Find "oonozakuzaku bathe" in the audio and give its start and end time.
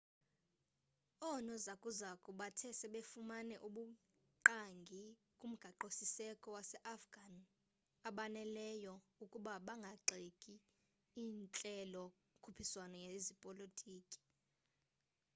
1.29-2.69